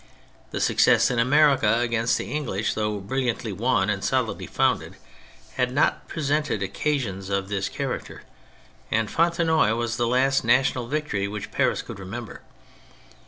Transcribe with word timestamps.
The 0.49 0.59
success 0.59 1.11
in 1.11 1.19
America 1.19 1.77
against 1.77 2.17
the 2.17 2.31
English, 2.31 2.73
though 2.73 2.99
brilliantly 2.99 3.53
won 3.53 3.87
and 3.87 4.03
solidly 4.03 4.47
founded, 4.47 4.95
had 5.57 5.71
not 5.71 6.07
presented 6.07 6.63
occasions 6.63 7.29
of 7.29 7.49
this 7.49 7.69
character, 7.69 8.23
and 8.89 9.11
Fontenoy 9.11 9.73
was 9.75 9.97
the 9.97 10.07
last 10.07 10.43
national 10.43 10.87
victory 10.87 11.27
which 11.27 11.51
Paris 11.51 11.83
could 11.83 11.99
remember. 11.99 12.41